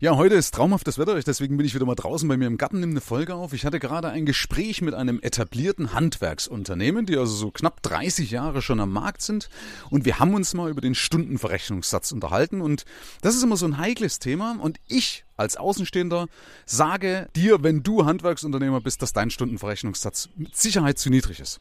Ja, 0.00 0.14
heute 0.14 0.36
ist 0.36 0.54
traumhaftes 0.54 0.96
Wetter, 0.96 1.20
deswegen 1.20 1.56
bin 1.56 1.66
ich 1.66 1.74
wieder 1.74 1.84
mal 1.84 1.96
draußen 1.96 2.28
bei 2.28 2.36
mir 2.36 2.46
im 2.46 2.56
Garten, 2.56 2.78
nehme 2.78 2.92
eine 2.92 3.00
Folge 3.00 3.34
auf. 3.34 3.52
Ich 3.52 3.64
hatte 3.64 3.80
gerade 3.80 4.10
ein 4.10 4.26
Gespräch 4.26 4.80
mit 4.80 4.94
einem 4.94 5.18
etablierten 5.20 5.92
Handwerksunternehmen, 5.92 7.04
die 7.04 7.16
also 7.16 7.34
so 7.34 7.50
knapp 7.50 7.82
30 7.82 8.30
Jahre 8.30 8.62
schon 8.62 8.78
am 8.78 8.92
Markt 8.92 9.22
sind. 9.22 9.50
Und 9.90 10.04
wir 10.04 10.20
haben 10.20 10.34
uns 10.34 10.54
mal 10.54 10.70
über 10.70 10.80
den 10.80 10.94
Stundenverrechnungssatz 10.94 12.12
unterhalten. 12.12 12.60
Und 12.60 12.84
das 13.22 13.34
ist 13.34 13.42
immer 13.42 13.56
so 13.56 13.66
ein 13.66 13.78
heikles 13.78 14.20
Thema. 14.20 14.56
Und 14.60 14.78
ich 14.86 15.24
als 15.36 15.56
Außenstehender 15.56 16.28
sage 16.64 17.28
dir, 17.34 17.64
wenn 17.64 17.82
du 17.82 18.04
Handwerksunternehmer 18.04 18.80
bist, 18.80 19.02
dass 19.02 19.12
dein 19.12 19.30
Stundenverrechnungssatz 19.30 20.28
mit 20.36 20.56
Sicherheit 20.56 21.00
zu 21.00 21.10
niedrig 21.10 21.40
ist. 21.40 21.58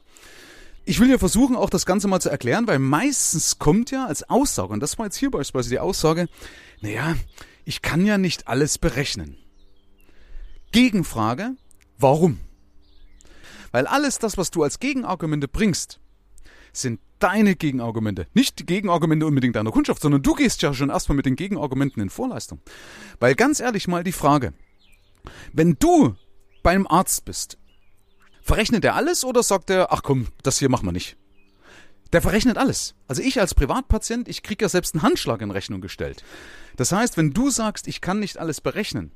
Ich 0.86 1.00
will 1.00 1.10
ja 1.10 1.18
versuchen, 1.18 1.56
auch 1.56 1.72
das 1.72 1.88
Ganze 1.88 2.08
mal 2.08 2.22
zu 2.22 2.30
erklären, 2.30 2.68
weil 2.68 2.78
meistens 2.78 3.58
kommt 3.58 3.90
ja 3.90 4.06
als 4.06 4.30
Aussage, 4.30 4.74
und 4.74 4.80
das 4.80 5.00
war 5.00 5.08
jetzt 5.08 5.18
hier 5.18 5.32
beispielsweise 5.32 5.72
die 5.72 5.80
Aussage, 5.80 6.30
naja, 6.82 7.16
ich 7.68 7.82
kann 7.82 8.06
ja 8.06 8.18
nicht 8.18 8.48
alles 8.48 8.78
berechnen. 8.78 9.36
Gegenfrage, 10.72 11.58
warum? 11.98 12.40
Weil 13.74 13.88
alles 13.88 14.20
das, 14.20 14.38
was 14.38 14.52
du 14.52 14.64
als 14.64 14.80
Gegenargumente 14.80 15.50
bringst, 15.50 16.00
sind 16.72 17.02
deine 17.20 17.58
Gegenargumente. 17.58 18.28
Nicht 18.34 18.60
die 18.60 18.66
Gegenargumente 18.66 19.26
unbedingt 19.26 19.58
deiner 19.58 19.72
Kundschaft, 19.72 20.02
sondern 20.02 20.24
du 20.24 20.34
gehst 20.34 20.62
ja 20.62 20.74
schon 20.74 20.90
erstmal 20.90 21.18
mit 21.18 21.26
den 21.26 21.36
Gegenargumenten 21.36 22.02
in 22.02 22.10
Vorleistung. 22.10 22.62
Weil 23.20 23.36
ganz 23.36 23.60
ehrlich 23.60 23.90
mal 23.90 24.06
die 24.06 24.14
Frage, 24.14 24.54
wenn 25.52 25.76
du 25.78 26.16
beim 26.64 26.88
Arzt 26.88 27.26
bist, 27.26 27.58
verrechnet 28.42 28.86
er 28.86 28.96
alles 28.96 29.26
oder 29.26 29.44
sagt 29.44 29.70
er, 29.72 29.92
ach 29.92 30.04
komm, 30.04 30.28
das 30.42 30.58
hier 30.58 30.70
machen 30.70 30.86
wir 30.86 30.94
nicht? 30.94 31.18
Der 32.14 32.22
verrechnet 32.22 32.58
alles. 32.58 32.96
Also 33.08 33.22
ich 33.22 33.40
als 33.40 33.54
Privatpatient, 33.54 34.28
ich 34.28 34.44
kriege 34.44 34.66
ja 34.66 34.70
selbst 34.70 34.96
einen 34.96 35.04
Handschlag 35.04 35.42
in 35.42 35.52
Rechnung 35.52 35.82
gestellt. 35.82 36.24
Das 36.78 36.92
heißt, 36.92 37.18
wenn 37.18 37.34
du 37.34 37.50
sagst, 37.50 37.88
ich 37.88 38.02
kann 38.02 38.20
nicht 38.20 38.38
alles 38.38 38.62
berechnen, 38.62 39.12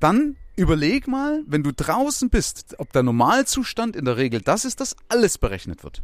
dann 0.00 0.36
überleg 0.56 1.08
mal, 1.08 1.42
wenn 1.46 1.62
du 1.62 1.72
draußen 1.72 2.30
bist, 2.30 2.76
ob 2.78 2.92
der 2.92 3.02
Normalzustand 3.02 3.96
in 3.96 4.04
der 4.04 4.16
Regel 4.16 4.40
das 4.40 4.64
ist, 4.64 4.80
dass 4.80 4.96
alles 5.08 5.38
berechnet 5.38 5.82
wird. 5.84 6.02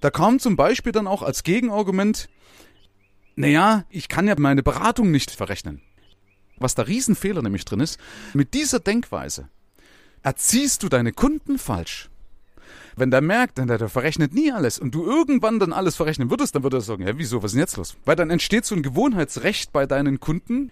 Da 0.00 0.10
kam 0.10 0.38
zum 0.38 0.56
Beispiel 0.56 0.92
dann 0.92 1.06
auch 1.06 1.22
als 1.22 1.42
Gegenargument, 1.42 2.28
naja, 3.36 3.84
ich 3.88 4.08
kann 4.08 4.26
ja 4.28 4.34
meine 4.38 4.62
Beratung 4.62 5.10
nicht 5.10 5.30
verrechnen. 5.30 5.80
Was 6.56 6.74
der 6.74 6.86
Riesenfehler 6.88 7.42
nämlich 7.42 7.64
drin 7.64 7.80
ist, 7.80 7.98
mit 8.34 8.54
dieser 8.54 8.80
Denkweise 8.80 9.48
erziehst 10.22 10.82
du 10.82 10.88
deine 10.88 11.12
Kunden 11.12 11.58
falsch. 11.58 12.08
Wenn 12.96 13.10
der 13.10 13.20
merkt, 13.20 13.58
der, 13.58 13.66
der 13.66 13.88
verrechnet 13.88 14.34
nie 14.34 14.52
alles 14.52 14.78
und 14.78 14.94
du 14.94 15.04
irgendwann 15.04 15.58
dann 15.58 15.72
alles 15.72 15.96
verrechnen 15.96 16.30
würdest, 16.30 16.54
dann 16.54 16.62
würde 16.62 16.78
er 16.78 16.82
sagen, 16.82 17.06
ja, 17.06 17.18
wieso, 17.18 17.42
was 17.42 17.50
ist 17.50 17.54
denn 17.54 17.60
jetzt 17.60 17.76
los? 17.76 17.96
Weil 18.04 18.16
dann 18.16 18.30
entsteht 18.30 18.64
so 18.64 18.74
ein 18.74 18.82
Gewohnheitsrecht 18.82 19.72
bei 19.72 19.86
deinen 19.86 20.20
Kunden. 20.20 20.70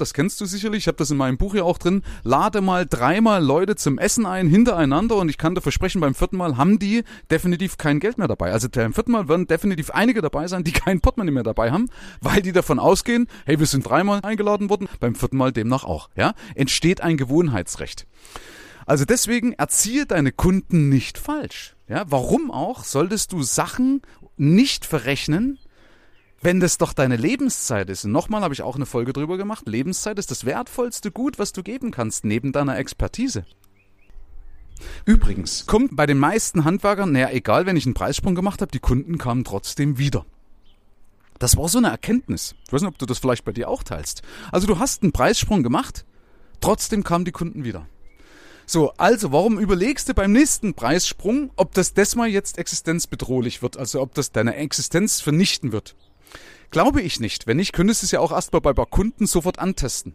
Das 0.00 0.14
kennst 0.14 0.40
du 0.40 0.46
sicherlich, 0.46 0.84
ich 0.84 0.86
habe 0.86 0.96
das 0.96 1.10
in 1.10 1.18
meinem 1.18 1.36
Buch 1.36 1.54
ja 1.54 1.62
auch 1.62 1.76
drin. 1.76 2.02
Lade 2.22 2.62
mal 2.62 2.86
dreimal 2.86 3.44
Leute 3.44 3.76
zum 3.76 3.98
Essen 3.98 4.24
ein, 4.24 4.48
hintereinander 4.48 5.16
und 5.16 5.28
ich 5.28 5.36
kann 5.36 5.54
dir 5.54 5.60
versprechen, 5.60 6.00
beim 6.00 6.14
vierten 6.14 6.38
Mal 6.38 6.56
haben 6.56 6.78
die 6.78 7.04
definitiv 7.30 7.76
kein 7.76 8.00
Geld 8.00 8.16
mehr 8.16 8.26
dabei. 8.26 8.50
Also 8.50 8.70
beim 8.70 8.94
vierten 8.94 9.12
Mal 9.12 9.28
werden 9.28 9.46
definitiv 9.46 9.90
einige 9.90 10.22
dabei 10.22 10.46
sein, 10.46 10.64
die 10.64 10.72
kein 10.72 11.02
Portemonnaie 11.02 11.32
mehr 11.32 11.42
dabei 11.42 11.70
haben, 11.70 11.90
weil 12.22 12.40
die 12.40 12.52
davon 12.52 12.78
ausgehen, 12.78 13.28
hey, 13.44 13.58
wir 13.58 13.66
sind 13.66 13.86
dreimal 13.86 14.20
eingeladen 14.22 14.70
worden, 14.70 14.88
beim 15.00 15.14
vierten 15.14 15.36
Mal 15.36 15.52
demnach 15.52 15.84
auch. 15.84 16.08
Ja, 16.16 16.32
Entsteht 16.54 17.02
ein 17.02 17.18
Gewohnheitsrecht. 17.18 18.06
Also 18.86 19.04
deswegen 19.04 19.52
erziehe 19.52 20.06
deine 20.06 20.32
Kunden 20.32 20.88
nicht 20.88 21.18
falsch. 21.18 21.76
Ja, 21.88 22.04
warum 22.08 22.50
auch 22.50 22.84
solltest 22.84 23.32
du 23.32 23.42
Sachen 23.42 24.02
nicht 24.36 24.86
verrechnen, 24.86 25.58
wenn 26.42 26.60
das 26.60 26.78
doch 26.78 26.92
deine 26.92 27.16
Lebenszeit 27.16 27.90
ist. 27.90 28.04
Und 28.04 28.12
nochmal 28.12 28.42
habe 28.42 28.54
ich 28.54 28.62
auch 28.62 28.76
eine 28.76 28.86
Folge 28.86 29.12
drüber 29.12 29.36
gemacht. 29.36 29.68
Lebenszeit 29.68 30.18
ist 30.18 30.30
das 30.30 30.44
wertvollste 30.44 31.10
Gut, 31.10 31.38
was 31.38 31.52
du 31.52 31.62
geben 31.62 31.90
kannst, 31.90 32.24
neben 32.24 32.52
deiner 32.52 32.78
Expertise. 32.78 33.44
Übrigens, 35.04 35.66
kommt 35.66 35.94
bei 35.94 36.06
den 36.06 36.18
meisten 36.18 36.64
Handwerkern, 36.64 37.12
naja, 37.12 37.30
egal, 37.30 37.66
wenn 37.66 37.76
ich 37.76 37.84
einen 37.84 37.94
Preissprung 37.94 38.34
gemacht 38.34 38.62
habe, 38.62 38.72
die 38.72 38.78
Kunden 38.78 39.18
kamen 39.18 39.44
trotzdem 39.44 39.98
wieder. 39.98 40.24
Das 41.38 41.56
war 41.56 41.68
so 41.68 41.78
eine 41.78 41.88
Erkenntnis. 41.88 42.54
Ich 42.66 42.72
weiß 42.72 42.82
nicht, 42.82 42.90
ob 42.90 42.98
du 42.98 43.06
das 43.06 43.18
vielleicht 43.18 43.44
bei 43.44 43.52
dir 43.52 43.68
auch 43.68 43.82
teilst. 43.82 44.22
Also 44.52 44.66
du 44.66 44.78
hast 44.78 45.02
einen 45.02 45.12
Preissprung 45.12 45.62
gemacht, 45.62 46.04
trotzdem 46.60 47.04
kamen 47.04 47.24
die 47.24 47.32
Kunden 47.32 47.64
wieder. 47.64 47.86
So, 48.72 48.92
also 48.98 49.32
warum 49.32 49.58
überlegst 49.58 50.08
du 50.08 50.14
beim 50.14 50.30
nächsten 50.30 50.74
Preissprung, 50.74 51.50
ob 51.56 51.74
das 51.74 51.92
diesmal 51.92 52.28
jetzt 52.28 52.56
existenzbedrohlich 52.56 53.62
wird, 53.62 53.76
also 53.76 54.00
ob 54.00 54.14
das 54.14 54.30
deine 54.30 54.54
Existenz 54.54 55.20
vernichten 55.20 55.72
wird? 55.72 55.96
Glaube 56.70 57.00
ich 57.00 57.18
nicht. 57.18 57.48
Wenn 57.48 57.56
nicht, 57.56 57.72
könntest 57.72 58.02
du 58.02 58.04
es 58.04 58.12
ja 58.12 58.20
auch 58.20 58.30
erstmal 58.30 58.60
bei 58.60 58.72
Kunden 58.84 59.26
sofort 59.26 59.58
antesten. 59.58 60.14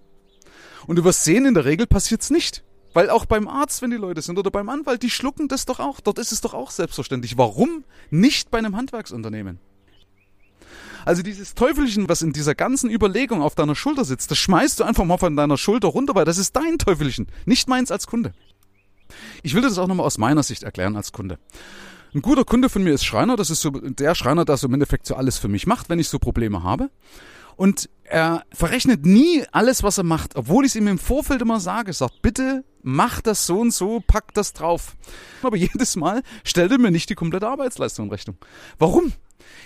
Und 0.88 0.96
du 0.96 1.04
wirst 1.04 1.26
sehen, 1.26 1.46
in 1.46 1.54
der 1.54 1.66
Regel 1.66 1.86
passiert's 1.86 2.30
nicht. 2.30 2.64
Weil 2.94 3.10
auch 3.10 3.26
beim 3.26 3.50
Arzt, 3.50 3.82
wenn 3.82 3.92
die 3.92 3.98
Leute 3.98 4.22
sind, 4.22 4.40
oder 4.40 4.52
beim 4.52 4.70
Anwalt, 4.70 5.04
die 5.04 5.10
schlucken 5.10 5.50
das 5.50 5.66
doch 5.66 5.82
auch. 5.82 6.00
Dort 6.00 6.18
ist 6.18 6.32
es 6.32 6.40
doch 6.40 6.54
auch 6.54 6.72
selbstverständlich. 6.72 7.38
Warum 7.38 7.84
nicht 8.10 8.52
bei 8.52 8.60
einem 8.60 8.78
Handwerksunternehmen? 8.78 9.60
Also 11.06 11.22
dieses 11.22 11.54
Teufelchen, 11.54 12.10
was 12.10 12.24
in 12.24 12.34
dieser 12.34 12.56
ganzen 12.56 12.90
Überlegung 12.90 13.42
auf 13.42 13.56
deiner 13.56 13.76
Schulter 13.76 14.04
sitzt, 14.04 14.32
das 14.32 14.40
schmeißt 14.40 14.80
du 14.80 14.84
einfach 14.84 15.06
mal 15.06 15.18
von 15.18 15.36
deiner 15.36 15.58
Schulter 15.58 15.90
runter, 15.90 16.16
weil 16.16 16.26
das 16.26 16.40
ist 16.40 16.56
dein 16.56 16.80
Teufelchen, 16.80 17.28
nicht 17.46 17.70
meins 17.70 17.92
als 17.92 18.08
Kunde. 18.08 18.34
Ich 19.44 19.54
will 19.54 19.62
dir 19.62 19.70
das 19.70 19.78
auch 19.78 19.88
nochmal 19.88 20.06
aus 20.06 20.18
meiner 20.18 20.44
Sicht 20.44 20.64
erklären 20.64 20.96
als 20.96 21.12
Kunde. 21.12 21.38
Ein 22.14 22.22
guter 22.22 22.44
Kunde 22.44 22.70
von 22.70 22.84
mir 22.84 22.94
ist 22.94 23.06
Schreiner, 23.06 23.36
das 23.36 23.50
ist 23.50 23.62
so 23.62 23.70
der 23.70 24.16
Schreiner, 24.16 24.46
der 24.46 24.58
so 24.58 24.68
im 24.68 24.74
Endeffekt 24.74 25.06
so 25.06 25.16
alles 25.16 25.38
für 25.38 25.48
mich 25.48 25.68
macht, 25.68 25.90
wenn 25.90 26.00
ich 26.00 26.10
so 26.10 26.18
Probleme 26.18 26.64
habe. 26.64 26.90
Und 27.56 27.90
er 28.04 28.44
verrechnet 28.52 29.06
nie 29.06 29.44
alles, 29.52 29.84
was 29.84 29.98
er 29.98 30.04
macht, 30.04 30.36
obwohl 30.36 30.66
ich 30.66 30.72
es 30.72 30.76
ihm 30.76 30.88
im 30.88 31.00
Vorfeld 31.00 31.42
immer 31.42 31.60
sage, 31.60 31.94
sagt, 31.94 32.22
bitte 32.22 32.64
mach 32.82 33.22
das 33.22 33.46
so 33.46 33.60
und 33.60 33.72
so, 33.72 34.02
pack 34.06 34.34
das 34.34 34.54
drauf. 34.54 34.96
Aber 35.44 35.58
jedes 35.58 35.96
Mal 35.96 36.24
stellt 36.44 36.72
er 36.72 36.80
mir 36.80 36.92
nicht 36.92 37.10
die 37.10 37.16
komplette 37.16 37.48
Arbeitsleistung 37.48 38.06
in 38.06 38.12
Rechnung. 38.12 38.38
Warum? 38.80 39.14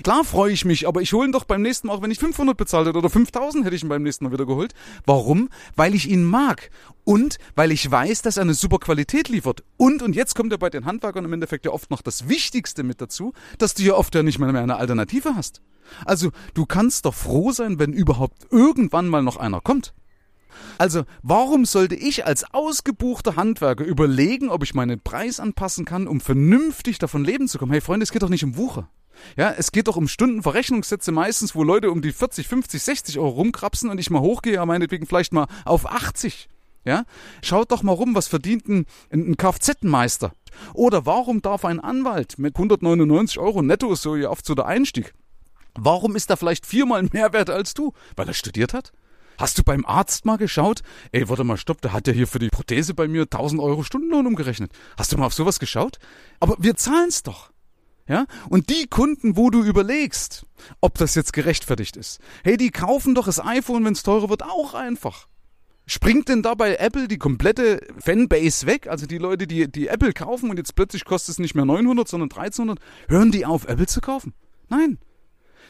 Klar 0.03 0.23
freue 0.23 0.53
ich 0.53 0.65
mich, 0.65 0.87
aber 0.87 1.01
ich 1.01 1.13
hole 1.13 1.27
ihn 1.27 1.31
doch 1.31 1.43
beim 1.43 1.61
nächsten 1.61 1.87
Mal, 1.87 1.93
auch 1.93 2.01
wenn 2.01 2.11
ich 2.11 2.19
500 2.19 2.55
bezahlt 2.55 2.87
hätte 2.87 2.97
oder 2.97 3.09
5000 3.09 3.65
hätte 3.65 3.75
ich 3.75 3.83
ihn 3.83 3.89
beim 3.89 4.03
nächsten 4.03 4.25
Mal 4.25 4.31
wieder 4.31 4.45
geholt. 4.45 4.73
Warum? 5.05 5.49
Weil 5.75 5.95
ich 5.95 6.09
ihn 6.09 6.23
mag 6.23 6.69
und 7.03 7.37
weil 7.55 7.71
ich 7.71 7.89
weiß, 7.89 8.21
dass 8.21 8.37
er 8.37 8.43
eine 8.43 8.53
super 8.53 8.79
Qualität 8.79 9.29
liefert. 9.29 9.63
Und, 9.77 10.01
und 10.01 10.15
jetzt 10.15 10.35
kommt 10.35 10.51
ja 10.51 10.57
bei 10.57 10.69
den 10.69 10.85
Handwerkern 10.85 11.25
im 11.25 11.33
Endeffekt 11.33 11.65
ja 11.65 11.71
oft 11.71 11.91
noch 11.91 12.01
das 12.01 12.29
Wichtigste 12.29 12.83
mit 12.83 13.01
dazu, 13.01 13.33
dass 13.57 13.73
du 13.73 13.83
ja 13.83 13.93
oft 13.93 14.13
ja 14.15 14.23
nicht 14.23 14.39
mehr 14.39 14.49
eine 14.49 14.77
Alternative 14.77 15.35
hast. 15.35 15.61
Also, 16.05 16.31
du 16.53 16.65
kannst 16.65 17.05
doch 17.05 17.15
froh 17.15 17.51
sein, 17.51 17.79
wenn 17.79 17.93
überhaupt 17.93 18.47
irgendwann 18.51 19.07
mal 19.07 19.23
noch 19.23 19.37
einer 19.37 19.59
kommt. 19.61 19.93
Also, 20.77 21.03
warum 21.23 21.65
sollte 21.65 21.95
ich 21.95 22.25
als 22.25 22.53
ausgebuchter 22.53 23.35
Handwerker 23.35 23.83
überlegen, 23.83 24.49
ob 24.49 24.63
ich 24.63 24.73
meinen 24.73 24.99
Preis 24.99 25.39
anpassen 25.39 25.85
kann, 25.85 26.07
um 26.07 26.21
vernünftig 26.21 26.99
davon 26.99 27.23
leben 27.23 27.47
zu 27.47 27.57
kommen? 27.57 27.71
Hey 27.71 27.81
Freunde, 27.81 28.03
es 28.03 28.11
geht 28.11 28.23
doch 28.23 28.29
nicht 28.29 28.43
um 28.43 28.57
Wucher. 28.57 28.89
Ja, 29.37 29.53
es 29.57 29.71
geht 29.71 29.87
doch 29.87 29.95
um 29.95 30.07
Stundenverrechnungssätze 30.07 31.11
meistens, 31.11 31.55
wo 31.55 31.63
Leute 31.63 31.91
um 31.91 32.01
die 32.01 32.11
40, 32.11 32.47
50, 32.47 32.81
60 32.81 33.19
Euro 33.19 33.29
rumkrapsen 33.29 33.89
und 33.89 33.99
ich 33.99 34.09
mal 34.09 34.21
hochgehe, 34.21 34.55
ja, 34.55 34.65
meinetwegen 34.65 35.05
vielleicht 35.05 35.33
mal 35.33 35.47
auf 35.65 35.89
80. 35.89 36.49
Ja, 36.85 37.03
schaut 37.43 37.71
doch 37.71 37.83
mal 37.83 37.91
rum, 37.91 38.15
was 38.15 38.27
verdient 38.27 38.67
ein, 38.67 38.85
ein 39.11 39.35
Kfz-Meister? 39.37 40.31
Oder 40.73 41.05
warum 41.05 41.41
darf 41.41 41.65
ein 41.65 41.79
Anwalt 41.79 42.39
mit 42.39 42.55
199 42.55 43.37
Euro 43.37 43.61
netto, 43.61 43.93
so 43.95 44.15
ja 44.15 44.29
oft 44.29 44.45
so 44.45 44.55
der 44.55 44.65
Einstieg, 44.65 45.13
warum 45.75 46.15
ist 46.15 46.29
er 46.29 46.37
vielleicht 46.37 46.65
viermal 46.65 47.03
mehr 47.11 47.33
wert 47.33 47.49
als 47.49 47.73
du? 47.73 47.93
Weil 48.15 48.27
er 48.27 48.33
studiert 48.33 48.73
hat? 48.73 48.91
Hast 49.37 49.57
du 49.57 49.63
beim 49.63 49.85
Arzt 49.85 50.25
mal 50.25 50.37
geschaut? 50.37 50.81
Ey, 51.13 51.29
warte 51.29 51.45
mal, 51.45 51.55
stopp, 51.55 51.81
der 51.81 51.93
hat 51.93 52.07
ja 52.07 52.13
hier 52.13 52.27
für 52.27 52.39
die 52.39 52.49
Prothese 52.49 52.93
bei 52.93 53.07
mir 53.07 53.21
1000 53.23 53.61
Euro 53.61 53.83
Stundenlohn 53.83 54.27
umgerechnet. 54.27 54.73
Hast 54.97 55.13
du 55.13 55.17
mal 55.17 55.27
auf 55.27 55.33
sowas 55.33 55.59
geschaut? 55.59 55.97
Aber 56.41 56.57
wir 56.59 56.75
zahlen's 56.75 57.23
doch. 57.23 57.49
Ja? 58.09 58.25
Und 58.49 58.69
die 58.69 58.87
Kunden, 58.87 59.37
wo 59.37 59.51
du 59.51 59.63
überlegst, 59.63 60.45
ob 60.81 60.97
das 60.97 61.15
jetzt 61.15 61.31
gerechtfertigt 61.31 61.95
ist, 61.95 62.19
hey, 62.43 62.57
die 62.57 62.71
kaufen 62.71 63.15
doch 63.15 63.27
das 63.27 63.39
iPhone, 63.39 63.85
wenn 63.85 63.93
es 63.93 64.03
teurer 64.03 64.29
wird, 64.29 64.43
auch 64.43 64.73
einfach. 64.73 65.27
Springt 65.85 66.27
denn 66.27 66.41
da 66.41 66.55
bei 66.55 66.75
Apple 66.75 67.07
die 67.07 67.17
komplette 67.17 67.81
Fanbase 67.97 68.67
weg? 68.67 68.87
Also 68.87 69.05
die 69.05 69.17
Leute, 69.17 69.47
die, 69.47 69.71
die 69.71 69.87
Apple 69.87 70.13
kaufen 70.13 70.49
und 70.49 70.57
jetzt 70.57 70.75
plötzlich 70.75 71.05
kostet 71.05 71.33
es 71.33 71.39
nicht 71.39 71.55
mehr 71.55 71.65
900, 71.65 72.07
sondern 72.07 72.29
1300, 72.29 72.79
hören 73.07 73.31
die 73.31 73.45
auf, 73.45 73.67
Apple 73.67 73.87
zu 73.87 74.01
kaufen? 74.01 74.33
Nein. 74.69 74.97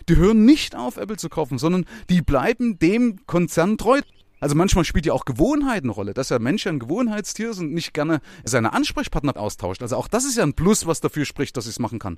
Die 0.07 0.15
hören 0.15 0.45
nicht 0.45 0.75
auf, 0.75 0.97
Apple 0.97 1.17
zu 1.17 1.29
kaufen, 1.29 1.57
sondern 1.57 1.85
die 2.09 2.21
bleiben 2.21 2.79
dem 2.79 3.25
Konzern 3.27 3.77
treu. 3.77 3.99
Also 4.39 4.55
manchmal 4.55 4.85
spielt 4.85 5.05
ja 5.05 5.13
auch 5.13 5.25
Gewohnheit 5.25 5.83
eine 5.83 5.91
Rolle, 5.91 6.13
dass 6.13 6.29
der 6.29 6.39
Mensch 6.39 6.65
ja 6.65 6.71
ein 6.71 6.79
Gewohnheitstier 6.79 7.51
ist 7.51 7.59
und 7.59 7.73
nicht 7.73 7.93
gerne 7.93 8.21
seine 8.43 8.73
Ansprechpartner 8.73 9.37
austauscht. 9.37 9.81
Also 9.81 9.95
auch 9.97 10.07
das 10.07 10.25
ist 10.25 10.37
ja 10.37 10.43
ein 10.43 10.53
Plus, 10.53 10.85
was 10.85 11.01
dafür 11.01 11.25
spricht, 11.25 11.57
dass 11.57 11.65
ich 11.65 11.71
es 11.71 11.79
machen 11.79 11.99
kann. 11.99 12.17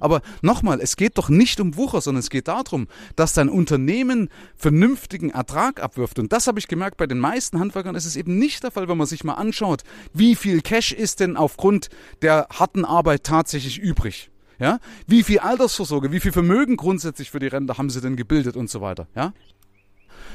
Aber 0.00 0.22
nochmal, 0.42 0.80
es 0.80 0.96
geht 0.96 1.18
doch 1.18 1.28
nicht 1.28 1.60
um 1.60 1.76
Wucher, 1.76 2.00
sondern 2.00 2.20
es 2.20 2.30
geht 2.30 2.48
darum, 2.48 2.88
dass 3.16 3.32
dein 3.32 3.48
Unternehmen 3.48 4.28
vernünftigen 4.56 5.30
Ertrag 5.30 5.82
abwirft. 5.82 6.18
Und 6.18 6.32
das 6.32 6.46
habe 6.46 6.58
ich 6.58 6.68
gemerkt, 6.68 6.96
bei 6.96 7.06
den 7.06 7.18
meisten 7.18 7.58
Handwerkern 7.58 7.94
ist 7.94 8.06
es 8.06 8.16
eben 8.16 8.38
nicht 8.38 8.62
der 8.62 8.70
Fall, 8.70 8.88
wenn 8.88 8.98
man 8.98 9.06
sich 9.06 9.24
mal 9.24 9.34
anschaut, 9.34 9.82
wie 10.12 10.36
viel 10.36 10.60
Cash 10.60 10.92
ist 10.92 11.20
denn 11.20 11.36
aufgrund 11.36 11.88
der 12.22 12.46
harten 12.50 12.84
Arbeit 12.84 13.24
tatsächlich 13.24 13.78
übrig. 13.78 14.30
Ja? 14.58 14.78
Wie 15.06 15.22
viel 15.22 15.40
Altersvorsorge, 15.40 16.12
wie 16.12 16.20
viel 16.20 16.32
Vermögen 16.32 16.76
grundsätzlich 16.76 17.30
für 17.30 17.40
die 17.40 17.48
Rente 17.48 17.76
haben 17.76 17.90
sie 17.90 18.00
denn 18.00 18.16
gebildet 18.16 18.56
und 18.56 18.70
so 18.70 18.80
weiter. 18.80 19.08
Ja? 19.14 19.32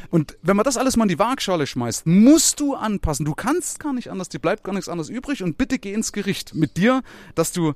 Und 0.09 0.37
wenn 0.41 0.55
man 0.55 0.63
das 0.63 0.77
alles 0.77 0.97
mal 0.97 1.03
in 1.03 1.09
die 1.09 1.19
Waagschale 1.19 1.67
schmeißt, 1.67 2.07
musst 2.07 2.59
du 2.59 2.73
anpassen. 2.75 3.25
Du 3.25 3.35
kannst 3.35 3.79
gar 3.79 3.93
nicht 3.93 4.09
anders, 4.09 4.29
dir 4.29 4.39
bleibt 4.39 4.63
gar 4.63 4.73
nichts 4.73 4.89
anderes 4.89 5.09
übrig 5.09 5.43
und 5.43 5.57
bitte 5.57 5.77
geh 5.77 5.93
ins 5.93 6.11
Gericht 6.11 6.55
mit 6.55 6.77
dir, 6.77 7.01
dass 7.35 7.51
du 7.51 7.73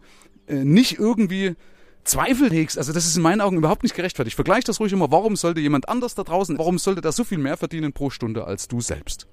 äh, 0.47 0.63
nicht 0.63 0.97
irgendwie 0.97 1.56
Zweifel 2.03 2.50
hegst. 2.50 2.77
Also 2.77 2.91
das 2.91 3.06
ist 3.06 3.15
in 3.15 3.21
meinen 3.21 3.41
Augen 3.41 3.57
überhaupt 3.57 3.83
nicht 3.83 3.95
gerechtfertigt. 3.95 4.35
Vergleich 4.35 4.63
das 4.63 4.80
ruhig 4.80 4.91
immer. 4.91 5.12
Warum 5.12 5.35
sollte 5.35 5.62
jemand 5.62 5.88
anders 5.89 6.15
da 6.15 6.24
draußen, 6.24 6.57
warum 6.57 6.80
sollte 6.80 7.01
der 7.01 7.12
so 7.12 7.24
viel 7.24 7.38
mehr 7.38 7.56
verdienen 7.57 7.94
pro 7.94 8.09
Stunde 8.09 8.45
als 8.45 8.68
du 8.68 8.81
selbst? 8.81 9.27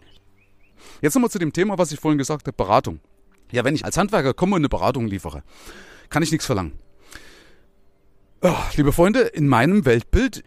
Jetzt 1.00 1.14
nochmal 1.14 1.30
zu 1.30 1.38
dem 1.38 1.52
Thema, 1.52 1.78
was 1.78 1.92
ich 1.92 2.00
vorhin 2.00 2.18
gesagt 2.18 2.46
habe, 2.46 2.56
Beratung. 2.56 3.00
Ja, 3.50 3.64
wenn 3.64 3.74
ich 3.74 3.84
als 3.84 3.96
Handwerker 3.96 4.34
komme 4.34 4.56
und 4.56 4.60
eine 4.60 4.68
Beratung 4.68 5.06
liefere, 5.08 5.42
kann 6.10 6.22
ich 6.22 6.30
nichts 6.30 6.46
verlangen. 6.46 6.72
Oh, 8.42 8.54
liebe 8.76 8.92
Freunde, 8.92 9.20
in 9.20 9.48
meinem 9.48 9.84
Weltbild 9.84 10.44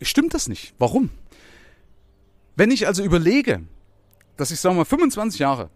stimmt 0.00 0.34
das 0.34 0.48
nicht. 0.48 0.74
Warum? 0.78 1.10
Wenn 2.56 2.70
ich 2.70 2.86
also 2.86 3.02
überlege, 3.02 3.62
dass 4.36 4.50
ich, 4.50 4.60
sagen 4.60 4.76
wir 4.76 4.80
mal, 4.80 4.84
25 4.84 5.40
Jahre 5.40 5.70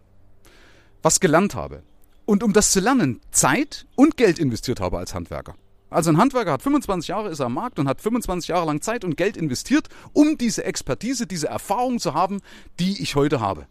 was 1.01 1.19
gelernt 1.19 1.55
habe 1.55 1.83
und 2.25 2.43
um 2.43 2.53
das 2.53 2.71
zu 2.71 2.79
lernen 2.79 3.21
Zeit 3.31 3.85
und 3.95 4.17
Geld 4.17 4.39
investiert 4.39 4.79
habe 4.79 4.97
als 4.97 5.13
Handwerker. 5.13 5.55
Also 5.89 6.09
ein 6.09 6.17
Handwerker 6.17 6.51
hat 6.51 6.61
25 6.61 7.07
Jahre, 7.07 7.29
ist 7.29 7.39
am 7.39 7.53
Markt 7.53 7.79
und 7.79 7.87
hat 7.87 8.01
25 8.01 8.49
Jahre 8.49 8.65
lang 8.65 8.81
Zeit 8.81 9.05
und 9.05 9.15
Geld 9.15 9.37
investiert, 9.37 9.87
um 10.11 10.37
diese 10.37 10.65
Expertise, 10.65 11.27
diese 11.27 11.47
Erfahrung 11.47 11.99
zu 11.99 12.13
haben, 12.13 12.41
die 12.79 13.01
ich 13.01 13.15
heute 13.15 13.39
habe. 13.39 13.67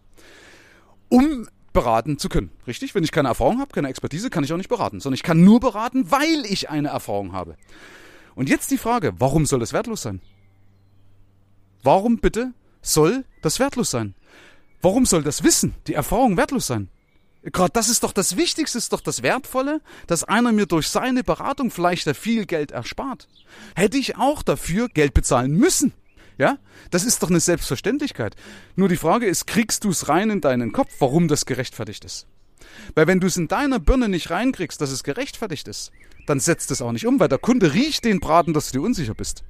Um 1.09 1.47
beraten 1.75 2.19
zu 2.19 2.31
können. 2.31 2.51
Richtig? 2.67 2.95
Wenn 2.95 3.05
ich 3.05 3.13
keine 3.13 3.29
Erfahrung 3.29 3.61
habe, 3.61 3.71
keine 3.71 3.89
Expertise, 3.89 4.31
kann 4.31 4.43
ich 4.43 4.53
auch 4.53 4.57
nicht 4.57 4.71
beraten, 4.71 5.01
sondern 5.01 5.17
ich 5.17 5.23
kann 5.23 5.45
nur 5.45 5.61
beraten, 5.61 6.11
weil 6.11 6.47
ich 6.47 6.71
eine 6.71 6.89
Erfahrung 6.89 7.33
habe. 7.33 7.57
Und 8.35 8.49
jetzt 8.49 8.71
die 8.71 8.79
Frage, 8.79 9.13
warum 9.19 9.45
soll 9.45 9.61
das 9.61 9.75
wertlos 9.75 10.01
sein? 10.01 10.23
Warum 11.83 12.17
bitte 12.17 12.55
soll 12.87 13.25
das 13.43 13.59
wertlos 13.59 13.91
sein? 13.91 14.15
Warum 14.83 15.07
soll 15.07 15.23
das 15.23 15.43
Wissen, 15.43 15.75
die 15.87 15.95
Erfahrung 15.95 16.37
wertlos 16.37 16.67
sein? 16.67 16.89
Gerade 17.43 17.73
das 17.73 17.89
ist 17.89 18.03
doch 18.03 18.13
das 18.13 18.37
Wichtigste, 18.37 18.77
ist 18.79 18.93
doch 18.93 19.01
das 19.01 19.23
Wertvolle, 19.23 19.81
dass 20.09 20.25
einer 20.25 20.53
mir 20.53 20.67
durch 20.67 20.89
seine 20.89 21.23
Beratung 21.23 21.71
vielleicht 21.71 22.09
viel 22.17 22.45
Geld 22.45 22.73
erspart. 22.73 23.29
Hätte 23.77 23.99
ich 23.99 24.17
auch 24.17 24.43
dafür 24.43 24.89
Geld 24.89 25.15
bezahlen 25.15 25.53
müssen. 25.53 25.93
Ja, 26.39 26.59
das 26.91 27.05
ist 27.05 27.23
doch 27.23 27.31
eine 27.31 27.41
Selbstverständlichkeit. 27.41 28.37
Nur 28.75 28.89
die 28.89 28.97
Frage 28.97 29.27
ist, 29.27 29.47
kriegst 29.47 29.85
du 29.85 29.91
es 29.91 30.09
rein 30.09 30.29
in 30.31 30.41
deinen 30.41 30.73
Kopf, 30.73 30.93
warum 30.99 31.29
das 31.29 31.47
gerechtfertigt 31.47 32.05
ist? 32.05 32.27
Weil 32.95 33.07
wenn 33.07 33.21
du 33.21 33.27
es 33.27 33.37
in 33.37 33.49
deiner 33.49 33.79
Birne 33.79 34.09
nicht 34.09 34.31
reinkriegst, 34.31 34.81
dass 34.81 34.91
es 34.91 35.05
gerechtfertigt 35.05 35.69
ist, 35.69 35.93
dann 36.27 36.41
setzt 36.41 36.71
es 36.71 36.83
auch 36.83 36.93
nicht 36.93 37.07
um, 37.07 37.21
weil 37.21 37.29
der 37.29 37.39
Kunde 37.39 37.73
riecht 37.73 38.05
den 38.05 38.21
Braten, 38.21 38.53
dass 38.53 38.71
du 38.71 38.79
dir 38.79 38.85
unsicher 38.85 39.15
bist. 39.15 39.45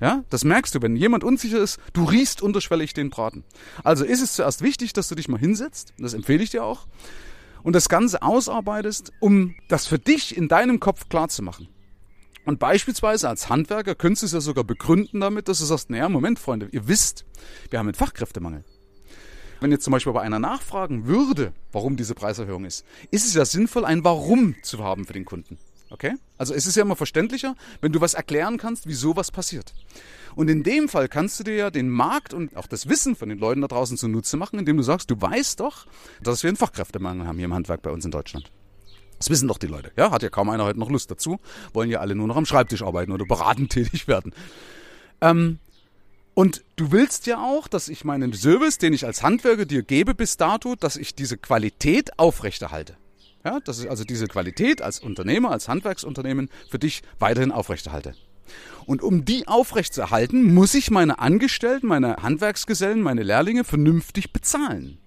Ja, 0.00 0.24
das 0.30 0.44
merkst 0.44 0.74
du, 0.74 0.82
wenn 0.82 0.96
jemand 0.96 1.24
unsicher 1.24 1.58
ist, 1.58 1.78
du 1.92 2.04
riechst 2.04 2.40
unterschwellig 2.40 2.94
den 2.94 3.10
Braten. 3.10 3.44
Also 3.84 4.04
ist 4.04 4.22
es 4.22 4.32
zuerst 4.32 4.62
wichtig, 4.62 4.94
dass 4.94 5.08
du 5.08 5.14
dich 5.14 5.28
mal 5.28 5.38
hinsetzt, 5.38 5.92
das 5.98 6.14
empfehle 6.14 6.42
ich 6.42 6.50
dir 6.50 6.64
auch, 6.64 6.86
und 7.62 7.74
das 7.74 7.90
Ganze 7.90 8.22
ausarbeitest, 8.22 9.12
um 9.20 9.54
das 9.68 9.86
für 9.86 9.98
dich 9.98 10.34
in 10.34 10.48
deinem 10.48 10.80
Kopf 10.80 11.10
klar 11.10 11.28
zu 11.28 11.42
machen. 11.42 11.68
Und 12.46 12.58
beispielsweise 12.58 13.28
als 13.28 13.50
Handwerker 13.50 13.94
könntest 13.94 14.22
du 14.22 14.26
es 14.26 14.32
ja 14.32 14.40
sogar 14.40 14.64
begründen 14.64 15.20
damit, 15.20 15.48
dass 15.48 15.58
du 15.58 15.66
sagst, 15.66 15.90
naja, 15.90 16.08
Moment, 16.08 16.38
Freunde, 16.38 16.68
ihr 16.72 16.88
wisst, 16.88 17.26
wir 17.68 17.78
haben 17.78 17.86
einen 17.86 17.94
Fachkräftemangel. 17.94 18.64
Wenn 19.60 19.70
jetzt 19.70 19.84
zum 19.84 19.92
Beispiel 19.92 20.14
bei 20.14 20.22
einer 20.22 20.38
nachfragen 20.38 21.06
würde, 21.06 21.52
warum 21.70 21.98
diese 21.98 22.14
Preiserhöhung 22.14 22.64
ist, 22.64 22.86
ist 23.10 23.26
es 23.26 23.34
ja 23.34 23.44
sinnvoll, 23.44 23.84
ein 23.84 24.04
Warum 24.04 24.54
zu 24.62 24.82
haben 24.82 25.04
für 25.04 25.12
den 25.12 25.26
Kunden. 25.26 25.58
Okay? 25.90 26.14
Also 26.38 26.54
es 26.54 26.66
ist 26.66 26.76
ja 26.76 26.82
immer 26.82 26.96
verständlicher, 26.96 27.56
wenn 27.80 27.92
du 27.92 28.00
was 28.00 28.14
erklären 28.14 28.58
kannst, 28.58 28.86
wieso 28.86 29.16
was 29.16 29.30
passiert. 29.30 29.74
Und 30.36 30.48
in 30.48 30.62
dem 30.62 30.88
Fall 30.88 31.08
kannst 31.08 31.40
du 31.40 31.44
dir 31.44 31.54
ja 31.54 31.70
den 31.70 31.88
Markt 31.88 32.32
und 32.32 32.56
auch 32.56 32.68
das 32.68 32.88
Wissen 32.88 33.16
von 33.16 33.28
den 33.28 33.38
Leuten 33.38 33.60
da 33.60 33.68
draußen 33.68 33.96
zunutze 33.96 34.36
machen, 34.36 34.58
indem 34.58 34.76
du 34.76 34.82
sagst, 34.82 35.10
du 35.10 35.20
weißt 35.20 35.60
doch, 35.60 35.86
dass 36.22 36.42
wir 36.42 36.48
einen 36.48 36.56
Fachkräftemangel 36.56 37.26
haben 37.26 37.36
hier 37.36 37.46
im 37.46 37.54
Handwerk 37.54 37.82
bei 37.82 37.90
uns 37.90 38.04
in 38.04 38.12
Deutschland. 38.12 38.50
Das 39.18 39.28
wissen 39.28 39.48
doch 39.48 39.58
die 39.58 39.66
Leute. 39.66 39.90
Ja, 39.96 40.12
hat 40.12 40.22
ja 40.22 40.30
kaum 40.30 40.48
einer 40.48 40.64
heute 40.64 40.78
noch 40.78 40.88
Lust 40.88 41.10
dazu. 41.10 41.40
Wollen 41.74 41.90
ja 41.90 42.00
alle 42.00 42.14
nur 42.14 42.26
noch 42.26 42.36
am 42.36 42.46
Schreibtisch 42.46 42.82
arbeiten 42.82 43.12
oder 43.12 43.26
beratend 43.26 43.70
tätig 43.72 44.08
werden. 44.08 44.32
Ähm, 45.20 45.58
und 46.34 46.64
du 46.76 46.92
willst 46.92 47.26
ja 47.26 47.42
auch, 47.42 47.68
dass 47.68 47.88
ich 47.88 48.04
meinen 48.04 48.32
Service, 48.32 48.78
den 48.78 48.94
ich 48.94 49.04
als 49.04 49.22
Handwerker 49.22 49.66
dir 49.66 49.82
gebe 49.82 50.14
bis 50.14 50.36
dato, 50.38 50.74
dass 50.74 50.96
ich 50.96 51.14
diese 51.14 51.36
Qualität 51.36 52.18
aufrechterhalte. 52.18 52.96
Ja, 53.44 53.60
dass 53.60 53.80
ich 53.80 53.88
also 53.88 54.04
diese 54.04 54.26
Qualität 54.26 54.82
als 54.82 55.00
Unternehmer, 55.00 55.50
als 55.50 55.68
Handwerksunternehmen 55.68 56.50
für 56.68 56.78
dich 56.78 57.02
weiterhin 57.18 57.52
aufrechterhalte. 57.52 58.14
Und 58.86 59.02
um 59.02 59.24
die 59.24 59.46
aufrechtzuerhalten, 59.48 60.52
muss 60.52 60.74
ich 60.74 60.90
meine 60.90 61.20
Angestellten, 61.20 61.86
meine 61.86 62.16
Handwerksgesellen, 62.16 63.00
meine 63.00 63.22
Lehrlinge 63.22 63.64
vernünftig 63.64 64.32
bezahlen. 64.32 64.98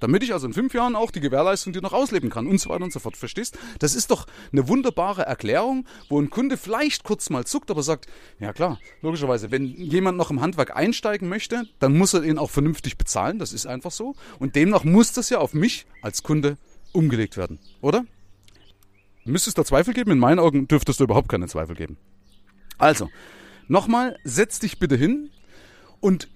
Damit 0.00 0.22
ich 0.22 0.34
also 0.34 0.46
in 0.46 0.52
fünf 0.52 0.74
Jahren 0.74 0.96
auch 0.96 1.10
die 1.10 1.20
Gewährleistung 1.20 1.72
dir 1.72 1.80
noch 1.80 1.94
ausleben 1.94 2.28
kann 2.28 2.46
und 2.46 2.60
so 2.60 2.68
weiter 2.68 2.84
und 2.84 2.92
so 2.92 2.98
fort. 2.98 3.16
Verstehst? 3.16 3.56
Das 3.78 3.94
ist 3.94 4.10
doch 4.10 4.26
eine 4.52 4.68
wunderbare 4.68 5.22
Erklärung, 5.22 5.86
wo 6.10 6.20
ein 6.20 6.28
Kunde 6.28 6.58
vielleicht 6.58 7.04
kurz 7.04 7.30
mal 7.30 7.46
zuckt, 7.46 7.70
aber 7.70 7.82
sagt, 7.82 8.06
ja 8.38 8.52
klar, 8.52 8.78
logischerweise, 9.00 9.50
wenn 9.50 9.64
jemand 9.64 10.18
noch 10.18 10.30
im 10.30 10.42
Handwerk 10.42 10.76
einsteigen 10.76 11.28
möchte, 11.28 11.66
dann 11.78 11.96
muss 11.96 12.12
er 12.12 12.22
ihn 12.22 12.36
auch 12.36 12.50
vernünftig 12.50 12.98
bezahlen. 12.98 13.38
Das 13.38 13.54
ist 13.54 13.66
einfach 13.66 13.92
so. 13.92 14.14
Und 14.38 14.56
demnach 14.56 14.84
muss 14.84 15.12
das 15.12 15.30
ja 15.30 15.38
auf 15.38 15.54
mich 15.54 15.86
als 16.02 16.22
Kunde 16.22 16.58
umgelegt 16.94 17.36
werden, 17.36 17.58
oder? 17.80 18.04
Müsste 19.24 19.50
es 19.50 19.54
da 19.54 19.64
Zweifel 19.64 19.94
geben? 19.94 20.10
In 20.10 20.18
meinen 20.18 20.38
Augen 20.38 20.68
dürftest 20.68 21.00
du 21.00 21.04
überhaupt 21.04 21.28
keine 21.28 21.48
Zweifel 21.48 21.74
geben. 21.74 21.96
Also, 22.78 23.08
nochmal, 23.68 24.18
setz 24.24 24.58
dich 24.58 24.78
bitte 24.78 24.96
hin 24.96 25.30
und 26.00 26.28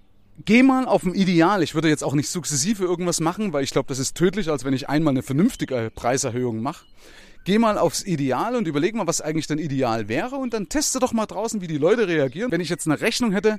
geh 0.44 0.62
mal 0.62 0.86
auf 0.86 1.04
ein 1.04 1.14
Ideal. 1.14 1.62
Ich 1.62 1.74
würde 1.74 1.88
jetzt 1.88 2.04
auch 2.04 2.14
nicht 2.14 2.28
sukzessive 2.28 2.84
irgendwas 2.84 3.20
machen, 3.20 3.52
weil 3.52 3.64
ich 3.64 3.70
glaube, 3.70 3.88
das 3.88 3.98
ist 3.98 4.16
tödlich, 4.16 4.50
als 4.50 4.64
wenn 4.64 4.72
ich 4.72 4.88
einmal 4.88 5.12
eine 5.12 5.22
vernünftige 5.22 5.90
Preiserhöhung 5.94 6.62
mache. 6.62 6.86
Geh 7.44 7.58
mal 7.58 7.78
aufs 7.78 8.02
Ideal 8.02 8.56
und 8.56 8.68
überleg 8.68 8.94
mal, 8.94 9.06
was 9.06 9.20
eigentlich 9.20 9.46
dein 9.46 9.58
Ideal 9.58 10.08
wäre 10.08 10.36
und 10.36 10.52
dann 10.52 10.68
teste 10.68 10.98
doch 10.98 11.12
mal 11.12 11.26
draußen, 11.26 11.60
wie 11.60 11.66
die 11.66 11.78
Leute 11.78 12.06
reagieren. 12.06 12.52
Wenn 12.52 12.60
ich 12.60 12.68
jetzt 12.68 12.86
eine 12.86 13.00
Rechnung 13.00 13.32
hätte, 13.32 13.58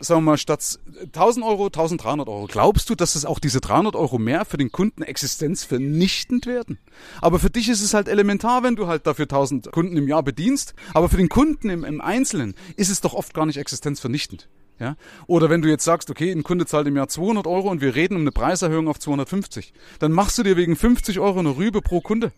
sagen 0.00 0.22
wir 0.22 0.32
mal, 0.32 0.38
statt 0.38 0.78
1000 1.02 1.44
Euro, 1.44 1.66
1300 1.66 2.28
Euro. 2.28 2.46
Glaubst 2.46 2.90
du, 2.90 2.94
dass 2.94 3.14
es 3.14 3.24
auch 3.24 3.38
diese 3.38 3.60
300 3.60 3.94
Euro 3.94 4.18
mehr 4.18 4.44
für 4.44 4.56
den 4.56 4.72
Kunden 4.72 5.02
existenzvernichtend 5.02 6.46
werden? 6.46 6.78
Aber 7.20 7.38
für 7.38 7.50
dich 7.50 7.68
ist 7.68 7.82
es 7.82 7.94
halt 7.94 8.08
elementar, 8.08 8.62
wenn 8.62 8.76
du 8.76 8.86
halt 8.86 9.06
dafür 9.06 9.24
1000 9.24 9.70
Kunden 9.70 9.96
im 9.96 10.08
Jahr 10.08 10.22
bedienst. 10.22 10.74
Aber 10.94 11.08
für 11.08 11.18
den 11.18 11.28
Kunden 11.28 11.68
im, 11.68 11.84
im 11.84 12.00
Einzelnen 12.00 12.54
ist 12.76 12.90
es 12.90 13.00
doch 13.00 13.14
oft 13.14 13.34
gar 13.34 13.46
nicht 13.46 13.58
existenzvernichtend. 13.58 14.48
Ja? 14.78 14.96
Oder 15.26 15.50
wenn 15.50 15.60
du 15.60 15.68
jetzt 15.68 15.84
sagst, 15.84 16.10
okay, 16.10 16.32
ein 16.32 16.42
Kunde 16.42 16.66
zahlt 16.66 16.86
im 16.86 16.96
Jahr 16.96 17.08
200 17.08 17.46
Euro 17.46 17.70
und 17.70 17.82
wir 17.82 17.94
reden 17.94 18.16
um 18.16 18.22
eine 18.22 18.32
Preiserhöhung 18.32 18.88
auf 18.88 18.98
250, 18.98 19.74
dann 19.98 20.12
machst 20.12 20.38
du 20.38 20.42
dir 20.42 20.56
wegen 20.56 20.74
50 20.74 21.20
Euro 21.20 21.38
eine 21.38 21.56
Rübe 21.56 21.82
pro 21.82 22.00
Kunde. 22.00 22.32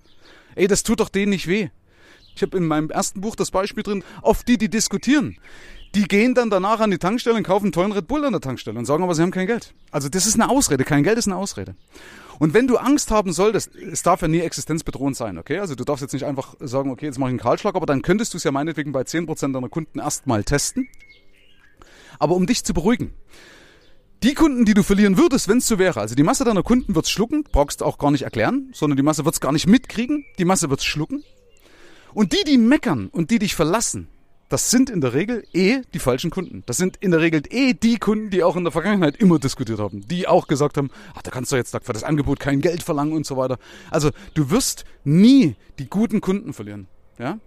Ey, 0.55 0.67
das 0.67 0.83
tut 0.83 1.01
doch 1.01 1.09
denen 1.09 1.31
nicht 1.31 1.47
weh. 1.47 1.69
Ich 2.35 2.43
habe 2.43 2.57
in 2.57 2.67
meinem 2.67 2.91
ersten 2.91 3.21
Buch 3.21 3.37
das 3.37 3.51
Beispiel 3.51 3.83
drin, 3.83 4.05
auf 4.23 4.43
die, 4.43 4.59
die 4.59 4.69
diskutieren. 4.69 5.37
Die 5.95 6.05
gehen 6.05 6.35
dann 6.35 6.49
danach 6.49 6.81
an 6.81 6.91
die 6.91 6.99
Tankstelle 6.99 7.37
und 7.37 7.43
kaufen 7.43 7.67
einen 7.67 7.73
tollen 7.73 7.93
Red 7.93 8.07
Bull 8.07 8.25
an 8.25 8.33
der 8.33 8.41
Tankstelle 8.41 8.79
und 8.79 8.87
sagen 8.87 9.03
aber, 9.03 9.15
sie 9.15 9.21
haben 9.21 9.31
kein 9.31 9.47
Geld. 9.47 9.75
Also 9.91 10.09
das 10.09 10.27
ist 10.27 10.35
eine 10.35 10.49
Ausrede. 10.49 10.85
Kein 10.85 11.03
Geld 11.03 11.19
ist 11.19 11.27
eine 11.27 11.37
Ausrede. 11.37 11.75
Und 12.39 12.55
wenn 12.55 12.67
du 12.67 12.79
Angst 12.79 13.11
haben 13.11 13.33
solltest, 13.33 13.77
es 13.77 14.03
darf 14.03 14.23
ja 14.23 14.29
nie 14.29 14.41
existenzbedrohend 14.41 15.17
sein, 15.17 15.37
okay? 15.37 15.59
Also 15.59 15.75
du 15.75 15.85
darfst 15.85 16.01
jetzt 16.01 16.15
nicht 16.15 16.25
einfach 16.25 16.55
sagen, 16.61 16.91
okay, 16.91 17.07
jetzt 17.07 17.19
mache 17.19 17.29
ich 17.29 17.33
einen 17.33 17.41
Kahlschlag, 17.41 17.75
aber 17.75 17.85
dann 17.85 18.01
könntest 18.01 18.33
du 18.33 18.39
es 18.39 18.45
ja 18.45 18.51
meinetwegen 18.51 18.93
bei 18.93 19.03
10% 19.03 19.53
deiner 19.53 19.69
Kunden 19.69 19.99
erstmal 19.99 20.43
testen. 20.45 20.89
Aber 22.19 22.35
um 22.35 22.47
dich 22.47 22.65
zu 22.65 22.73
beruhigen, 22.73 23.13
die 24.23 24.35
Kunden, 24.35 24.64
die 24.64 24.75
du 24.75 24.83
verlieren 24.83 25.19
würdest, 25.19 25.49
wenn 25.49 25.59
es 25.59 25.67
so 25.67 25.79
wäre, 25.79 26.00
also 26.00 26.14
die 26.14 26.23
Masse 26.23 26.45
deiner 26.45 26.62
Kunden 26.62 26.95
wird's 26.95 27.11
schlucken, 27.11 27.45
brauchst 27.50 27.81
du 27.81 27.85
auch 27.85 27.99
gar 27.99 28.11
nicht 28.11 28.23
erklären, 28.23 28.71
sondern 28.73 28.97
die 28.97 29.02
Masse 29.02 29.25
wird's 29.25 29.41
gar 29.41 29.52
nicht 29.52 29.67
mitkriegen, 29.67 30.25
die 30.38 30.45
Masse 30.45 30.71
wird's 30.71 30.85
schlucken. 30.85 31.25
Und 32.14 32.33
die, 32.33 32.45
die 32.45 32.59
meckern 32.59 33.09
und 33.09 33.31
die 33.31 33.38
dich 33.38 33.55
verlassen, 33.55 34.09
das 34.49 34.71
sind 34.71 34.91
in 34.91 35.00
der 35.00 35.14
Regel 35.14 35.45
eh 35.55 35.81
die 35.95 35.99
falschen 35.99 36.31
Kunden. 36.31 36.62
Das 36.67 36.76
sind 36.76 36.99
in 36.99 37.11
der 37.11 37.21
Regel 37.21 37.43
eh 37.49 37.73
die 37.73 37.99
Kunden, 37.99 38.29
die 38.29 38.43
auch 38.43 38.55
in 38.55 38.64
der 38.64 38.71
Vergangenheit 38.71 39.17
immer 39.17 39.38
diskutiert 39.38 39.79
haben, 39.79 40.07
die 40.07 40.29
auch 40.29 40.47
gesagt 40.47 40.76
haben, 40.76 40.91
ach, 41.14 41.23
da 41.23 41.31
kannst 41.31 41.52
du 41.52 41.57
jetzt 41.57 41.75
für 41.83 41.93
das 41.95 42.05
Angebot 42.05 42.38
kein 42.38 42.61
Geld 42.61 42.83
verlangen 42.83 43.14
und 43.14 43.25
so 43.25 43.38
weiter. 43.38 43.59
Also 43.91 44.11
du 44.35 44.50
wirst 44.50 44.85
nie 45.05 45.57
die 45.79 45.88
guten 45.88 46.21
Kunden 46.21 46.52
verlieren. 46.52 46.87
Ja? 47.19 47.38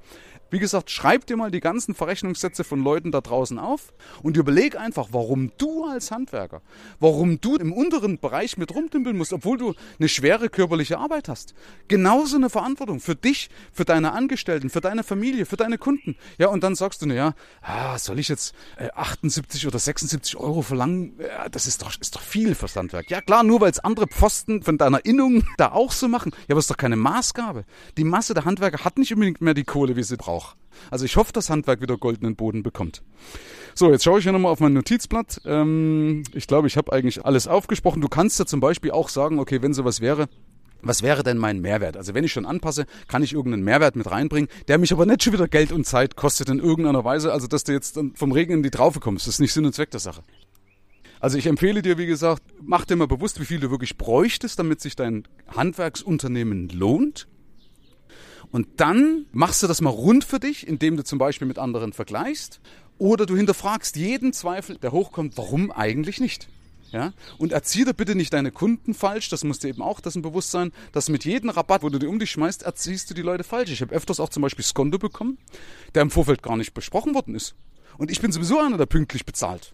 Wie 0.55 0.59
gesagt, 0.59 0.89
schreib 0.89 1.25
dir 1.25 1.35
mal 1.35 1.51
die 1.51 1.59
ganzen 1.59 1.93
Verrechnungssätze 1.93 2.63
von 2.63 2.81
Leuten 2.81 3.11
da 3.11 3.19
draußen 3.19 3.59
auf 3.59 3.91
und 4.23 4.37
überleg 4.37 4.79
einfach, 4.79 5.09
warum 5.11 5.51
du 5.57 5.83
als 5.83 6.11
Handwerker, 6.11 6.61
warum 7.01 7.41
du 7.41 7.57
im 7.57 7.73
unteren 7.73 8.19
Bereich 8.19 8.55
mit 8.55 8.73
rumdümpeln 8.73 9.17
musst, 9.17 9.33
obwohl 9.33 9.57
du 9.57 9.73
eine 9.99 10.07
schwere 10.07 10.47
körperliche 10.47 10.97
Arbeit 10.97 11.27
hast. 11.27 11.55
Genauso 11.89 12.37
eine 12.37 12.49
Verantwortung 12.49 13.01
für 13.01 13.15
dich, 13.15 13.49
für 13.73 13.83
deine 13.83 14.13
Angestellten, 14.13 14.69
für 14.69 14.79
deine 14.79 15.03
Familie, 15.03 15.45
für 15.45 15.57
deine 15.57 15.77
Kunden. 15.77 16.15
Ja, 16.37 16.47
und 16.47 16.63
dann 16.63 16.75
sagst 16.75 17.01
du, 17.01 17.05
naja, 17.05 17.33
ah, 17.61 17.97
soll 17.97 18.19
ich 18.19 18.29
jetzt 18.29 18.55
äh, 18.77 18.87
78 18.95 19.67
oder 19.67 19.77
76 19.77 20.37
Euro 20.37 20.61
verlangen? 20.61 21.19
Das 21.51 21.67
ist 21.67 21.81
doch, 21.81 21.91
ist 21.99 22.15
doch 22.15 22.21
viel 22.21 22.55
fürs 22.55 22.77
Handwerk. 22.77 23.11
Ja, 23.11 23.19
klar, 23.19 23.43
nur 23.43 23.59
weil 23.59 23.71
es 23.71 23.79
andere 23.79 24.07
Pfosten 24.07 24.63
von 24.63 24.77
deiner 24.77 25.03
Innung 25.03 25.43
da 25.57 25.73
auch 25.73 25.91
so 25.91 26.07
machen. 26.07 26.31
Ja, 26.47 26.53
aber 26.53 26.59
es 26.59 26.63
ist 26.63 26.71
doch 26.71 26.77
keine 26.77 26.95
Maßgabe. 26.95 27.65
Die 27.97 28.05
Masse 28.05 28.33
der 28.33 28.45
Handwerker 28.45 28.85
hat 28.85 28.97
nicht 28.97 29.11
unbedingt 29.11 29.41
mehr 29.41 29.53
die 29.53 29.65
Kohle, 29.65 29.97
wie 29.97 30.03
sie 30.03 30.15
braucht. 30.15 30.44
Also 30.91 31.05
ich 31.05 31.15
hoffe, 31.15 31.33
dass 31.33 31.49
Handwerk 31.49 31.81
wieder 31.81 31.97
goldenen 31.97 32.35
Boden 32.35 32.63
bekommt. 32.63 33.01
So, 33.73 33.91
jetzt 33.91 34.03
schaue 34.03 34.19
ich 34.19 34.23
hier 34.23 34.31
nochmal 34.31 34.51
auf 34.51 34.59
mein 34.59 34.73
Notizblatt. 34.73 35.41
Ähm, 35.45 36.23
ich 36.33 36.47
glaube, 36.47 36.67
ich 36.67 36.77
habe 36.77 36.93
eigentlich 36.93 37.25
alles 37.25 37.47
aufgesprochen. 37.47 38.01
Du 38.01 38.07
kannst 38.07 38.39
ja 38.39 38.45
zum 38.45 38.59
Beispiel 38.59 38.91
auch 38.91 39.09
sagen, 39.09 39.39
okay, 39.39 39.61
wenn 39.61 39.73
sowas 39.73 40.01
wäre, 40.01 40.27
was 40.81 41.01
wäre 41.01 41.23
denn 41.23 41.37
mein 41.37 41.59
Mehrwert? 41.61 41.97
Also 41.97 42.13
wenn 42.13 42.23
ich 42.23 42.31
schon 42.31 42.45
anpasse, 42.45 42.85
kann 43.07 43.23
ich 43.23 43.33
irgendeinen 43.33 43.63
Mehrwert 43.63 43.95
mit 43.95 44.09
reinbringen, 44.09 44.49
der 44.67 44.77
mich 44.77 44.93
aber 44.93 45.05
nicht 45.05 45.23
schon 45.23 45.33
wieder 45.33 45.47
Geld 45.47 45.71
und 45.71 45.85
Zeit 45.85 46.15
kostet 46.15 46.49
in 46.49 46.59
irgendeiner 46.59 47.03
Weise, 47.03 47.33
also 47.33 47.47
dass 47.47 47.63
du 47.63 47.71
jetzt 47.71 47.99
vom 48.13 48.31
Regen 48.31 48.53
in 48.53 48.63
die 48.63 48.69
Traufe 48.69 48.99
kommst. 48.99 49.27
Das 49.27 49.35
ist 49.35 49.39
nicht 49.39 49.53
Sinn 49.53 49.65
und 49.65 49.73
Zweck 49.73 49.91
der 49.91 49.99
Sache. 49.99 50.21
Also 51.19 51.37
ich 51.37 51.47
empfehle 51.47 51.81
dir, 51.81 51.97
wie 51.97 52.05
gesagt, 52.05 52.43
mach 52.61 52.85
dir 52.85 52.95
mal 52.95 53.07
bewusst, 53.07 53.39
wie 53.39 53.45
viel 53.45 53.59
du 53.59 53.71
wirklich 53.71 53.97
bräuchtest, 53.97 54.59
damit 54.59 54.79
sich 54.79 54.95
dein 54.95 55.27
Handwerksunternehmen 55.47 56.69
lohnt. 56.69 57.27
Und 58.51 58.67
dann 58.77 59.25
machst 59.31 59.63
du 59.63 59.67
das 59.67 59.81
mal 59.81 59.89
rund 59.89 60.23
für 60.23 60.39
dich, 60.39 60.67
indem 60.67 60.97
du 60.97 61.03
zum 61.03 61.19
Beispiel 61.19 61.47
mit 61.47 61.59
anderen 61.59 61.93
vergleichst. 61.93 62.59
Oder 62.97 63.25
du 63.25 63.35
hinterfragst 63.35 63.95
jeden 63.95 64.33
Zweifel, 64.33 64.77
der 64.77 64.91
hochkommt, 64.91 65.37
warum 65.37 65.71
eigentlich 65.71 66.19
nicht. 66.19 66.47
Ja? 66.91 67.13
Und 67.37 67.51
erziehe 67.51 67.93
bitte 67.93 68.15
nicht 68.15 68.31
deine 68.31 68.51
Kunden 68.51 68.93
falsch, 68.93 69.27
das 69.29 69.43
muss 69.43 69.59
dir 69.59 69.67
eben 69.67 69.81
auch 69.81 69.99
dessen 69.99 70.21
bewusst 70.21 70.51
sein, 70.51 70.71
dass 70.93 71.09
mit 71.09 71.25
jedem 71.25 71.49
Rabatt, 71.49 71.83
wo 71.83 71.89
du 71.89 71.99
dir 71.99 72.09
um 72.09 72.19
dich 72.19 72.31
schmeißt, 72.31 72.63
erziehst 72.63 73.09
du 73.09 73.13
die 73.13 73.21
Leute 73.21 73.43
falsch. 73.43 73.71
Ich 73.71 73.81
habe 73.81 73.93
öfters 73.93 74.21
auch 74.21 74.29
zum 74.29 74.41
Beispiel 74.41 74.63
Skondo 74.63 74.97
bekommen, 74.97 75.37
der 75.93 76.03
im 76.03 76.11
Vorfeld 76.11 76.41
gar 76.41 76.55
nicht 76.55 76.73
besprochen 76.73 77.13
worden 77.13 77.35
ist. 77.35 77.55
Und 77.97 78.11
ich 78.11 78.21
bin 78.21 78.31
sowieso 78.31 78.59
einer, 78.59 78.77
der 78.77 78.85
pünktlich 78.85 79.25
bezahlt. 79.25 79.73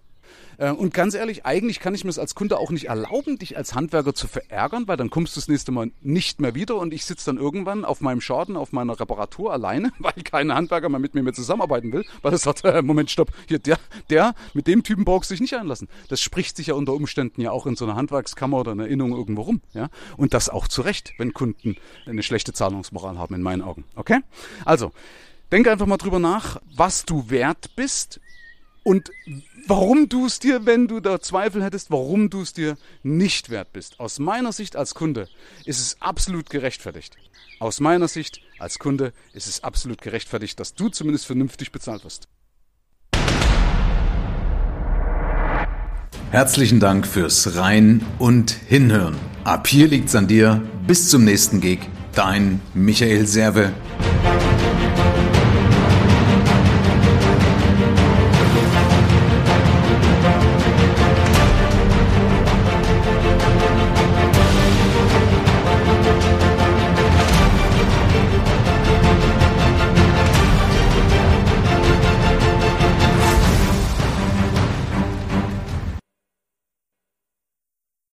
Äh, 0.57 0.71
und 0.71 0.93
ganz 0.93 1.15
ehrlich, 1.15 1.45
eigentlich 1.45 1.79
kann 1.79 1.95
ich 1.95 2.03
mir 2.03 2.09
es 2.09 2.19
als 2.19 2.35
Kunde 2.35 2.57
auch 2.57 2.71
nicht 2.71 2.87
erlauben, 2.87 3.37
dich 3.37 3.57
als 3.57 3.73
Handwerker 3.73 4.13
zu 4.13 4.27
verärgern, 4.27 4.87
weil 4.87 4.97
dann 4.97 5.09
kommst 5.09 5.35
du 5.35 5.39
das 5.39 5.47
nächste 5.47 5.71
Mal 5.71 5.91
nicht 6.01 6.39
mehr 6.39 6.55
wieder 6.55 6.75
und 6.77 6.93
ich 6.93 7.05
sitze 7.05 7.25
dann 7.25 7.37
irgendwann 7.37 7.85
auf 7.85 8.01
meinem 8.01 8.21
Schaden, 8.21 8.57
auf 8.57 8.71
meiner 8.71 8.99
Reparatur 8.99 9.51
alleine, 9.51 9.91
weil 9.99 10.13
kein 10.23 10.53
Handwerker 10.53 10.89
mehr 10.89 10.99
mit 10.99 11.15
mir 11.15 11.23
mehr 11.23 11.33
zusammenarbeiten 11.33 11.91
will, 11.91 12.05
weil 12.21 12.31
er 12.31 12.37
sagt, 12.37 12.63
äh, 12.63 12.81
Moment, 12.81 13.09
stopp, 13.09 13.31
hier, 13.47 13.59
der, 13.59 13.79
der, 14.09 14.35
mit 14.53 14.67
dem 14.67 14.83
Typen 14.83 15.05
brauchst 15.05 15.29
du 15.29 15.33
dich 15.33 15.41
nicht 15.41 15.55
einlassen. 15.55 15.87
Das 16.09 16.21
spricht 16.21 16.57
sich 16.57 16.67
ja 16.67 16.75
unter 16.75 16.93
Umständen 16.93 17.41
ja 17.41 17.51
auch 17.51 17.65
in 17.65 17.75
so 17.75 17.85
einer 17.85 17.95
Handwerkskammer 17.95 18.59
oder 18.59 18.71
einer 18.71 18.87
Innung 18.87 19.11
irgendwo 19.11 19.41
rum, 19.41 19.61
ja. 19.73 19.89
Und 20.17 20.33
das 20.33 20.49
auch 20.49 20.67
zu 20.67 20.81
Recht, 20.81 21.13
wenn 21.17 21.33
Kunden 21.33 21.77
eine 22.05 22.23
schlechte 22.23 22.53
Zahlungsmoral 22.53 23.17
haben, 23.17 23.35
in 23.35 23.41
meinen 23.41 23.61
Augen. 23.61 23.85
Okay? 23.95 24.19
Also, 24.65 24.91
Denke 25.51 25.69
einfach 25.69 25.85
mal 25.85 25.97
drüber 25.97 26.19
nach, 26.19 26.61
was 26.73 27.03
du 27.03 27.29
wert 27.29 27.75
bist 27.75 28.21
und 28.83 29.11
warum 29.67 30.09
du 30.09 30.25
es 30.25 30.39
dir, 30.39 30.65
wenn 30.65 30.87
du 30.87 30.99
da 30.99 31.19
Zweifel 31.19 31.63
hättest, 31.63 31.91
warum 31.91 32.29
du 32.29 32.41
es 32.41 32.53
dir 32.53 32.77
nicht 33.03 33.49
wert 33.49 33.73
bist. 33.73 33.99
Aus 33.99 34.19
meiner 34.19 34.51
Sicht 34.51 34.75
als 34.75 34.95
Kunde 34.95 35.27
ist 35.65 35.79
es 35.79 36.01
absolut 36.01 36.49
gerechtfertigt. 36.49 37.15
Aus 37.59 37.79
meiner 37.79 38.07
Sicht 38.07 38.41
als 38.57 38.79
Kunde 38.79 39.13
ist 39.33 39.47
es 39.47 39.63
absolut 39.63 40.01
gerechtfertigt, 40.01 40.59
dass 40.59 40.73
du 40.73 40.89
zumindest 40.89 41.25
vernünftig 41.25 41.71
bezahlt 41.71 42.03
wirst. 42.03 42.27
Herzlichen 46.31 46.79
Dank 46.79 47.05
fürs 47.05 47.55
Rein 47.57 48.05
und 48.17 48.51
Hinhören. 48.51 49.17
Ab 49.43 49.67
hier 49.67 49.87
liegt's 49.87 50.15
an 50.15 50.27
dir. 50.27 50.61
Bis 50.87 51.09
zum 51.09 51.25
nächsten 51.25 51.59
Gig. 51.59 51.79
Dein 52.15 52.61
Michael 52.73 53.27
Serve 53.27 53.73